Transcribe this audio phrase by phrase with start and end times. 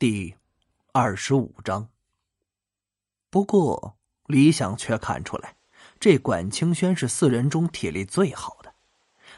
[0.00, 0.36] 第
[0.92, 1.88] 二十五章。
[3.30, 3.96] 不过，
[4.26, 5.56] 李想却看出来，
[5.98, 8.72] 这管清轩是四人中体力最好的。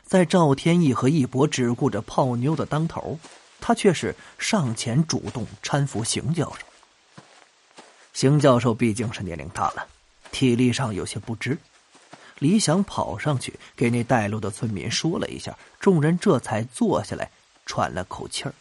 [0.02, 3.18] 在赵天意和一博只顾着泡妞的当头，
[3.58, 6.66] 他却是上前主动搀扶邢教授。
[8.12, 9.88] 邢教授毕竟是年龄大了，
[10.30, 11.56] 体力上有些不支。
[12.38, 17.30] 李想跑上去给那带路的村民说了一下，众人这才坐下来
[17.64, 18.52] 喘了口气儿。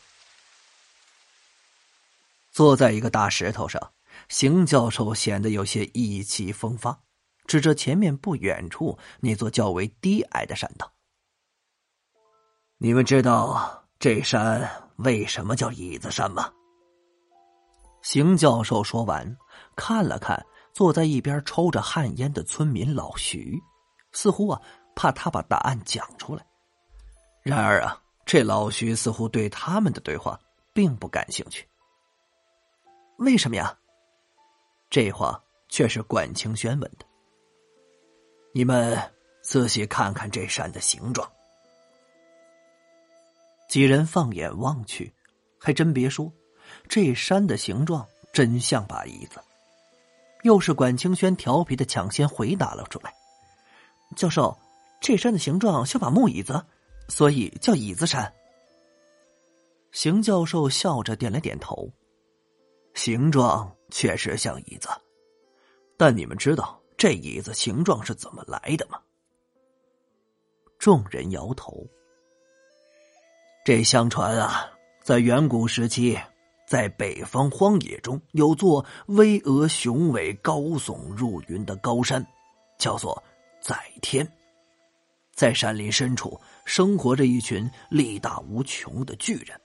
[2.59, 3.93] 坐在一个大石头上，
[4.27, 6.99] 邢教授显得有些意气风发，
[7.47, 10.91] 指着前面不远处那座较为低矮的山道
[12.77, 16.51] ：“你们知道这山为什么叫椅子山吗？”
[18.03, 19.37] 邢教授说完，
[19.77, 23.57] 看了看坐在一边抽着旱烟的村民老徐。
[24.11, 24.61] 似乎啊，
[24.97, 26.45] 怕他把答案讲出来。
[27.41, 30.37] 然而啊，这老徐似乎对他们的对话
[30.73, 31.65] 并不感兴趣。
[33.19, 33.77] 为什么呀？
[34.89, 37.05] 这话却是管清轩问的。
[38.53, 38.97] 你们
[39.41, 41.29] 仔细看看这山的形状。
[43.67, 45.13] 几人放眼望去，
[45.59, 46.31] 还真别说，
[46.87, 49.41] 这山的形状真像把椅子。
[50.43, 53.13] 又是管清轩调皮的抢先回答了出来。
[54.15, 54.57] 教授，
[55.01, 56.65] 这山的形状像把木椅子，
[57.09, 58.33] 所以叫椅子山。
[59.91, 61.91] 邢教授笑着点了点头，
[63.01, 64.89] 形状确实像椅子，
[65.95, 68.99] 但你们知道这椅子形状是怎么来的吗？
[70.77, 71.81] 众人摇头。
[73.63, 74.69] 这相传啊，
[75.01, 76.19] 在远古时期，
[76.67, 82.21] 在北方荒野中有座巍峨雄伟、高耸入云的高山，
[82.77, 83.23] 叫做。
[83.61, 84.29] 在天，
[85.33, 89.57] 在山林深处生活着一群力大无穷的巨人。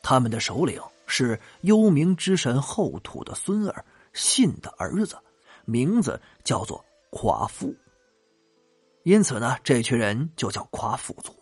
[0.00, 5.18] 他们的首领是幽冥之神后土的孙儿信的儿子，
[5.64, 7.74] 名字叫做夸父。
[9.02, 11.34] 因此呢，这群人就叫夸父族。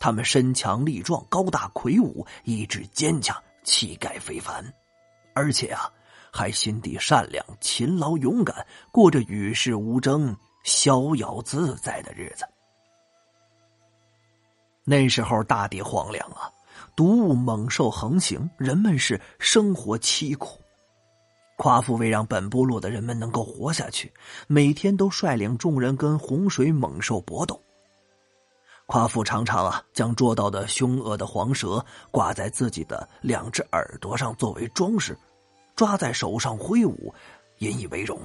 [0.00, 4.64] 他们身强力壮，高大魁梧，意志坚强，气概非凡，
[5.34, 5.88] 而且啊。
[6.32, 12.44] 还心地善良、勤劳勇敢，过着与世无争、逍遥自在的日子。
[14.84, 16.52] 那时候大地荒凉啊，
[16.94, 20.60] 毒物猛兽横行，人们是生活凄苦。
[21.56, 24.12] 夸父为让本部落的人们能够活下去，
[24.46, 27.60] 每天都率领众人跟洪水猛兽搏斗。
[28.86, 35.18] 夸父常常啊，将捉到的凶恶的黄蛇挂在自己的两只耳朵上作为装饰。
[35.74, 37.12] 抓在手上挥舞，
[37.58, 38.18] 引以为荣。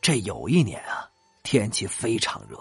[0.00, 1.10] 这有一年啊，
[1.42, 2.56] 天气非常热，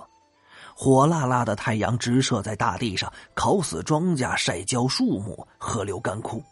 [0.75, 6.43] 火辣辣的太阳直射在大地上，烤死庄稼，晒焦树木，河流干枯，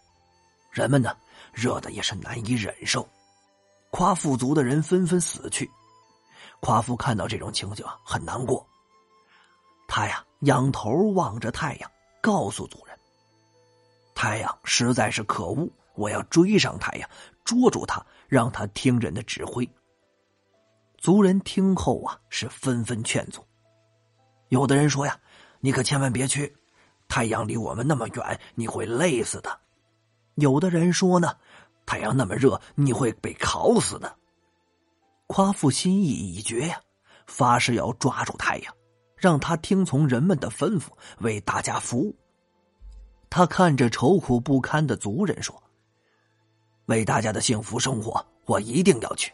[0.71, 1.15] 人们呢，
[1.51, 3.07] 热的也是难以忍受。
[3.89, 5.69] 夸父族的人纷纷死去，
[6.61, 8.65] 夸父看到这种情景很难过。
[9.87, 12.97] 他呀，仰头望着太阳，告诉族人
[14.15, 17.09] ：“太阳实在是可恶。”我要追上太阳，
[17.43, 19.69] 捉住他，让他听人的指挥。
[20.97, 23.45] 族人听后啊，是纷纷劝阻。
[24.51, 25.17] 有的人说呀
[25.62, 26.53] ：“你可千万别去，
[27.07, 29.59] 太阳离我们那么远，你会累死的。”
[30.35, 31.38] 有的人说呢
[31.88, 34.13] ：“太阳那么热，你会被烤死的。”
[35.28, 36.81] 夸父心意已决呀，
[37.28, 38.75] 发誓要抓住太阳，
[39.16, 40.88] 让他听从人们的吩咐，
[41.19, 42.13] 为大家服务。
[43.29, 45.63] 他看着愁苦不堪的族人说。
[46.88, 49.31] 为大家的幸福生活，我一定要去。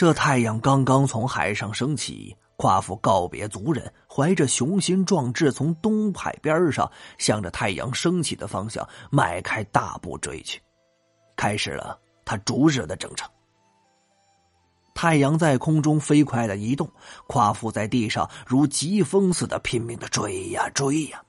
[0.00, 10.58] 这太阳刚刚从海上升起，夸父告别族人，怀着雄心壮志，从东海边上向着太阳升起的方向迈开大步追去，
[11.36, 13.28] 开始了他逐日的征程。
[14.94, 16.90] 太阳在空中飞快的移动，
[17.26, 21.22] 夸父在地上如疾风似的拼命的追呀追呀，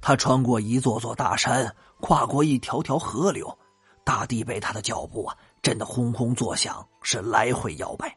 [0.00, 1.72] 他穿过一座座大山。
[2.00, 3.56] 跨过一条条河流，
[4.02, 8.16] 大地被他的脚步啊震得轰轰作响，是来回摇摆。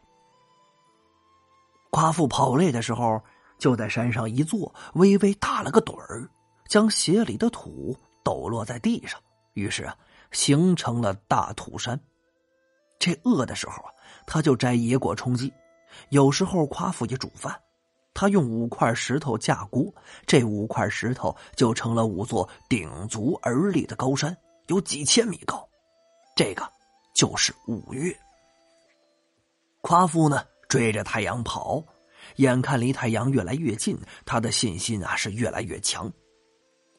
[1.92, 3.22] 夸父跑累的时候，
[3.60, 6.30] 就在山上一坐，微微打了个盹儿，
[6.68, 9.20] 将鞋里的土抖落在地上，
[9.54, 9.96] 于是啊，
[10.32, 12.00] 形成了大土山。
[12.98, 13.92] 这饿的时候啊，
[14.26, 15.52] 他就摘野果充饥；
[16.10, 17.60] 有时候夸父也煮饭。
[18.16, 19.92] 他用五块石头架锅，
[20.28, 24.38] 这五块石头就成了五座鼎足而立的高山，
[24.68, 25.68] 有几千米高。
[26.36, 26.64] 这个
[27.14, 28.16] 就是五月。
[29.82, 31.84] 夸父呢，追着太阳跑，
[32.38, 36.12] 眼看离太阳越来越近，他的信心啊是越来越强。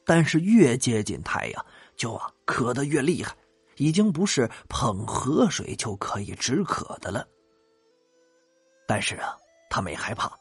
[0.05, 1.65] 但是越接近太阳，
[1.97, 3.35] 就啊渴得越厉害，
[3.77, 7.27] 已经不是捧河水就可以止渴的了。
[8.87, 9.35] 但是啊，
[9.67, 10.31] 他没害怕，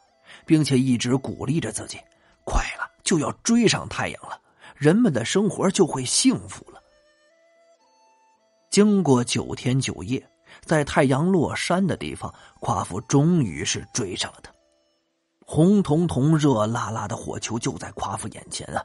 [0.44, 1.98] 并且一直鼓励着自己：
[2.44, 4.38] 快了，就要追上太阳了，
[4.76, 6.73] 人们的生活就会幸福了。
[8.74, 10.20] 经过九天九夜，
[10.64, 14.52] 在太阳落山的地方，夸父终于是追上了他。
[15.46, 18.84] 红彤彤、热辣辣的火球就在夸父眼前啊！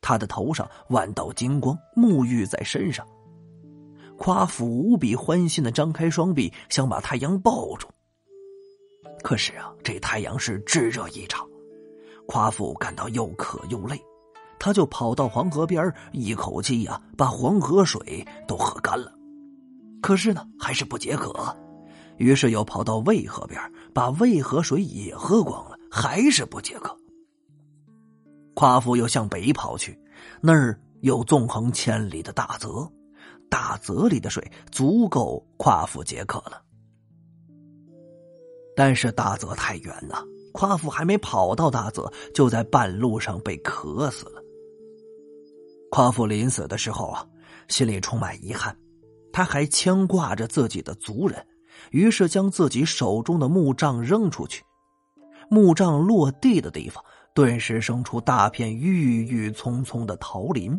[0.00, 3.06] 他的头上万道金光沐浴在身上，
[4.18, 7.86] 夸父无比欢欣的张开双臂，想把太阳抱住。
[9.22, 11.48] 可是啊，这太阳是炙热异常，
[12.26, 14.04] 夸父感到又渴又累，
[14.58, 19.12] 他就跑到黄河边一口气呀把黄河水都喝干了。
[20.02, 21.56] 可是呢，还是不解渴。
[22.18, 23.60] 于是又跑到渭河边，
[23.92, 26.96] 把渭河水也喝光了，还是不解渴。
[28.54, 29.98] 夸父又向北跑去，
[30.40, 32.90] 那儿有纵横千里的大泽，
[33.50, 36.62] 大泽里的水足够夸父解渴了。
[38.74, 44.42] 但是大泽太远了，夸父还没跑到大泽，就在半路上被渴死了。
[45.90, 47.26] 夸父临死的时候啊，
[47.68, 48.76] 心里充满遗憾，
[49.32, 51.44] 他还牵挂着自己的族人。
[51.90, 54.64] 于是将自己手中的木杖扔出去，
[55.50, 57.04] 木杖落地的地方，
[57.34, 60.76] 顿时生出大片郁郁葱葱的桃林。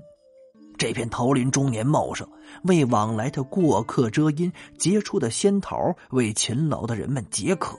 [0.75, 2.27] 这片桃林终年茂盛，
[2.63, 7.77] 为往来的过客遮阴，结出的仙桃为勤劳的人们解渴，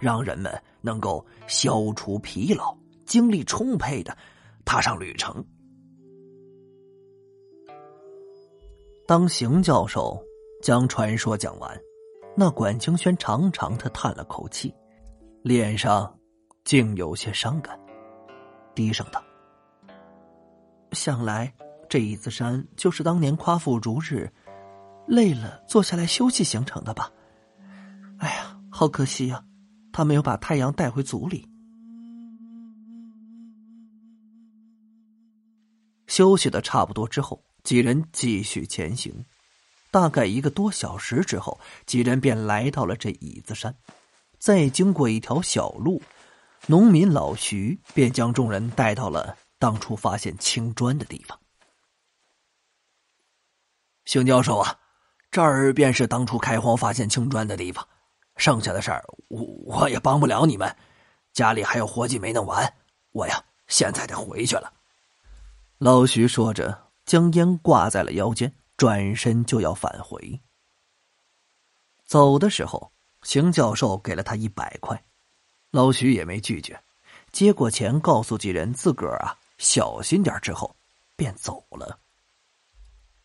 [0.00, 4.16] 让人们能够消除疲劳，精力充沛的
[4.64, 5.44] 踏上旅程。
[9.06, 10.20] 当邢教授
[10.60, 11.80] 将传说讲完。
[12.36, 14.74] 那管清轩长长的叹了口气，
[15.42, 16.12] 脸上
[16.64, 17.78] 竟有些伤感，
[18.74, 19.22] 低声道
[20.92, 21.50] ：“想来
[21.88, 24.30] 这椅子山就是当年夸父逐日
[25.06, 27.10] 累了坐下来休息形成的吧？
[28.18, 29.42] 哎呀，好可惜呀，
[29.92, 31.48] 他没有把太阳带回族里。”
[36.06, 39.26] 休息的差不多之后，几人继续前行。
[39.90, 43.74] 大概一个多小时之后，几人便来到了这椅子山。
[44.38, 46.00] 再经过一条小路，
[46.66, 51.36] 农民老徐便将众人带到了当初发现青砖的地方。
[54.04, 54.78] 邢教授啊，
[55.32, 57.84] 这儿便是当初开荒发现青砖的地方。
[58.36, 60.76] 剩下的事儿，我我也帮不了你们。
[61.32, 62.72] 家里还有活计没弄完，
[63.10, 64.72] 我呀，现在得回去了。
[65.78, 68.52] 老徐说着，将烟挂在了腰间。
[68.76, 70.38] 转身就要返回，
[72.04, 72.92] 走的时候，
[73.22, 75.02] 邢教授给了他一百块，
[75.70, 76.78] 老徐也没拒绝，
[77.32, 80.76] 接过钱，告诉几人自个儿啊小心点，之后
[81.16, 81.98] 便走了。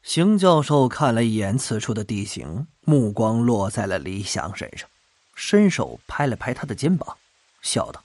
[0.03, 4.89] 邢教授看了一眼此处的地形，目光落在了李想身上，
[5.35, 7.17] 伸手拍了拍他的肩膀，
[7.61, 8.01] 笑道：“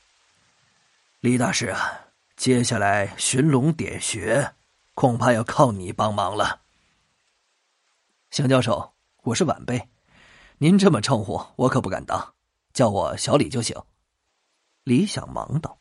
[1.22, 2.06] 李大师啊，
[2.36, 4.52] 接下来寻龙点穴，
[4.96, 6.62] 恐怕要靠你帮忙了。”
[8.32, 8.94] 邢教授，
[9.24, 9.90] 我是晚辈，
[10.56, 12.32] 您这么称呼我可不敢当，
[12.72, 13.76] 叫我小李就行。
[14.84, 15.78] 李想忙道：“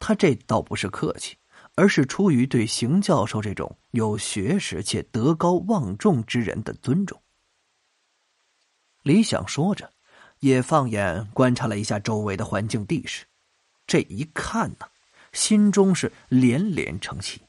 [0.00, 1.36] 他这倒不是客气，
[1.74, 7.20] 而是出于对邢教授这种有学识且德高望重之人的尊重。”
[9.04, 9.92] 李想说着，
[10.40, 13.26] 也放眼观察了一下周围的环境地势，
[13.86, 14.88] 这一看呢，
[15.34, 17.42] 心中是连连称奇。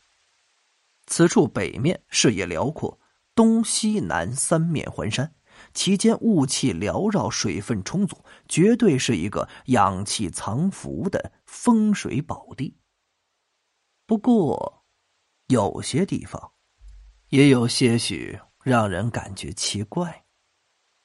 [1.07, 2.99] 此处北面视野辽阔。
[3.35, 5.33] 东西南三面环山，
[5.73, 12.77] 其间雾气缭绕，水分充足，绝对是一个养气藏福的风水宝地。
[14.05, 14.85] 不过，
[15.47, 16.51] 有些地方
[17.29, 20.25] 也有些许让人感觉奇怪。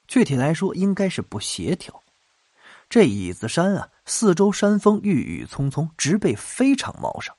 [0.07, 2.03] 具体来说，应该是不协调。
[2.87, 7.35] 这椅子山啊，四周山峰郁郁葱葱，植被非常茂盛，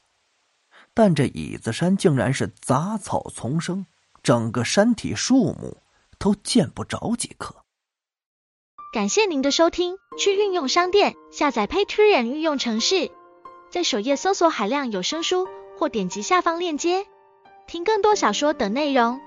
[1.00, 3.86] 但这椅子山竟然是杂草丛生。
[4.22, 5.78] 整个山体树木
[6.18, 7.54] 都见不着几棵。
[8.92, 13.10] 感谢您的收听，去运用商店下载 Patreon 运用城市，
[13.70, 17.06] 在首页搜索海量有声书，或点击下方链接
[17.66, 19.22] 听更多小说等内容。